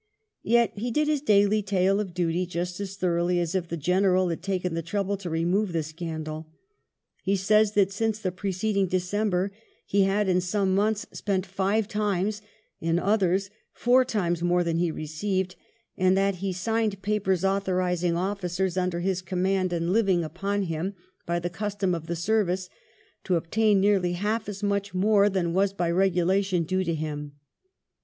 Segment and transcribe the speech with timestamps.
[0.41, 4.29] Yet he did his daily tale of duty just as thoroughly as if the General
[4.29, 6.47] had taken the trouble to remove the scandal.
[7.21, 9.51] He says that since the pre ceding December
[9.85, 12.41] he had in some months spent five times,
[12.79, 15.55] in others four times, more than he received,
[15.95, 20.15] and that he signed papers authorising officers under his command n WELLESLEY AND THE PRIZE
[20.15, 22.69] AGENTS 47 and living upon him, by the custom of the service,
[23.25, 27.33] to obtain nearly half as much more than was by regulation due to him.